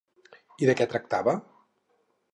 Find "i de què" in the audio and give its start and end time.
0.63-0.87